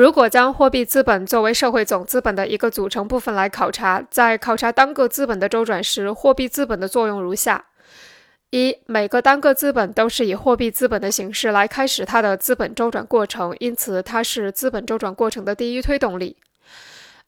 [0.00, 7.66] 如果将货币资本作为社会总资本的一个组成部分来考察，在考察单个资本的周转时，货币资本的作用如下：
[8.48, 16.38] 一、每个单个资本都是以货币资本的形式来开始它的资本周转过程，因此它是资本周转过程的第一推动力。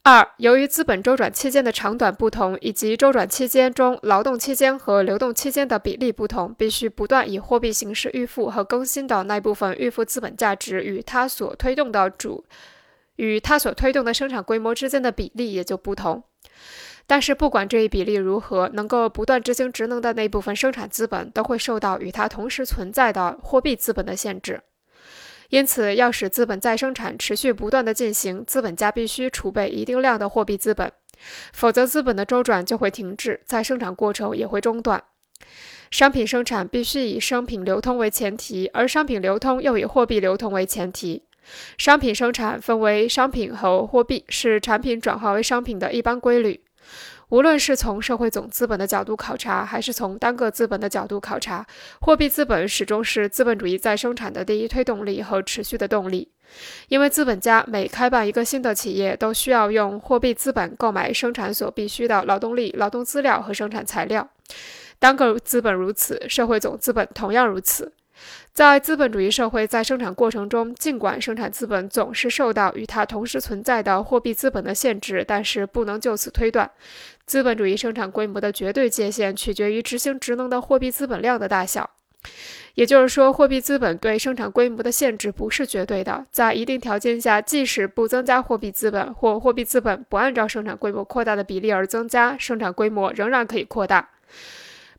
[0.05, 12.45] 二、由于资本周转期间的长短不同，以及周转期间中劳动期间和流动期间的比例不同，必须不断以货币形式预付和更新的那部分预付资本价值与它所推动的主
[13.15, 16.25] 与它所推动的生产规模之间的比例也就不同。
[17.07, 24.63] 但是，不管这一比例如何，能够不断执行职能的那部分生产资本都会受到与它同时存在的货币资本的限制。
[25.53, 30.91] 因此，要使资本再生产持续不断的进行，资本家必须储备一定量的货币资本，
[31.53, 35.05] 否则资本的周转就会停滞，再生产过程也会中断。
[35.91, 41.25] 商品生产必须以商品流通为前提，而商品流通又以货币流通为前提。
[41.77, 46.65] 商品生产分为商品和货币，是产品转化为商品的一般规律。
[47.33, 51.67] 无论是从社会总资本的角度考察，还是从单个资本的角度考察，
[52.03, 56.29] 货币资本始终是资本主义再生产的第一推动力和持续的动力。
[56.89, 64.29] 因为资本家每开办一个新的企业，都需要用货币资本购买生产所必需的劳动力、劳动资料和生产材料。
[64.99, 67.95] 单个资本如此，社会总资本同样如此。
[68.53, 76.71] 在资本主义社会在生产过程中，尽管生产资本总是受到与它同时存在的货币资本的限制，但是不能就此推断。
[77.25, 81.89] 资本主义生产规模的绝对界限取决于执行职能的货币资本量的大小，
[82.75, 86.27] 也就是说，货币资本对生产规模的限制不是绝对的。
[86.31, 94.11] 在一定条件下，即使不增加货币资本，或货币资本不按照生产规模扩大的比例而增加，生产规模仍然可以扩大。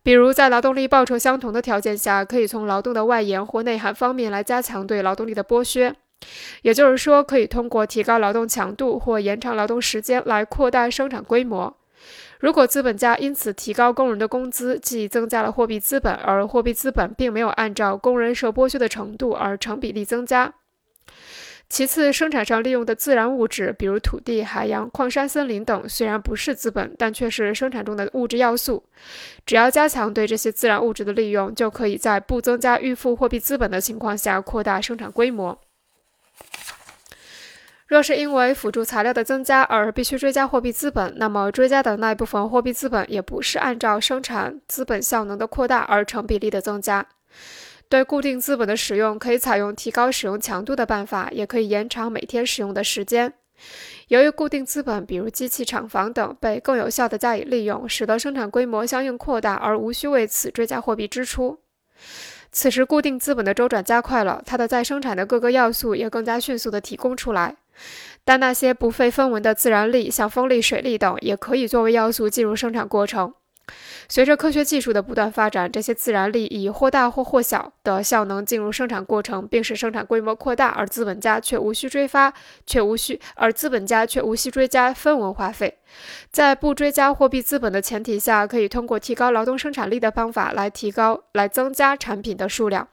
[0.04, 5.96] 比如，在劳动力报酬相同的条件下，可以从劳动的外延或内涵方面来加强对劳动力的剥削。
[6.62, 11.74] 也就是说，可以通过提高劳动强度或延长劳动时间来扩大生产规模。
[12.40, 20.54] 如果资本家因此提高工人的工资，即增加了货币资本，而货币资本并没有按照工人受剥削的程度而成比例增加。
[21.74, 28.84] 其次，生产上利用的自然物质，比如土地、海洋、矿山、森林等，虽然不是资本，但却是生产中的物质要素。
[29.44, 35.60] 只要加强对这些自然物质的利用，就可以在不增加预付货币资本的情况下扩大生产规模。
[37.88, 47.08] 若是因为辅助材料的增加而必须追加货币资本，那么追加的那一部分货币资本也不是按照生产资本效能的扩大而成比例的增加。
[47.90, 53.34] 对固定资本的使用，可以采用提高使用强度的办法，也可以延长每天使用的时间。
[54.08, 61.60] 由于固定资本，比如机器、厂房等，被更有效地加以利用，使得生产规模相应扩大，而无需为此追加货币支出。
[62.52, 67.56] 此时，固定资本的周转加快了，它的再生产的各个要素也更加迅速地提供出来。
[68.24, 73.34] 但那些不费分文的自然力，像风力、水力等，也可以作为要素进入生产过程。
[74.10, 82.34] 随着科学技术的不断发展，这些自然力以或大或或小的效能进入生产过程，并使生产规模扩大，而资本家却无需追发，
[82.66, 85.80] 却无需，而资本家却无需追加分文花费。
[86.30, 92.88] 在不追加货币资本的前提下，可以通过提高劳动生产力的方法来提高、来增加产品的数量。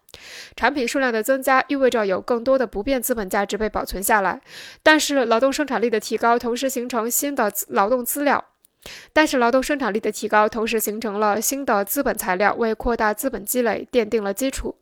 [0.54, 4.40] 产品数量的增加意味着有更多的不变资本价值被保存下来，
[4.82, 8.44] 但是劳动生产力的提高同时形成新的劳动资料。
[9.12, 14.76] 但是，劳动生产力的提高同时形成了新的资本材料，为扩大资本积累奠定了基础。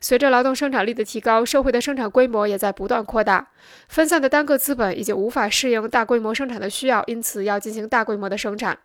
[0.00, 3.48] 随着劳动生产力的提高，社会的生产规模也在不断扩大。
[3.88, 8.78] 分散的单个资本已经无法适应大规模生产的需要，因此要进行大规模的生产，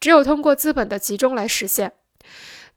[0.00, 1.92] 只有通过资本的集中来实现。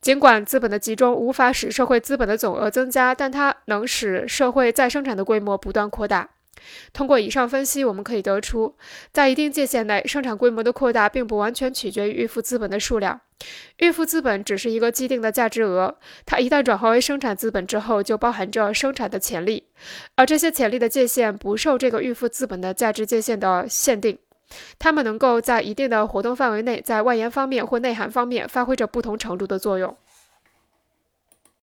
[0.02, 6.30] 尽管资本的集中无法使社会资本的总额增加，但它能使社会再生产的规模不断扩大。
[6.94, 8.76] 通过以上分析，我们可以得出，
[9.12, 13.22] 在一定界限内，生产规模的扩大并不完全取决于预付资本的数量。
[13.78, 19.66] 预付资本只是一个既定的价值额，它一旦转化为生产资本之后，就包含着生产的潜力，
[20.16, 24.18] 而这些潜力的界限不受这个预付资本的价值界限的限定。
[24.80, 29.98] 它们能够在一定的活动范围内，在外延方面或内涵方面发挥着不同程度的作用。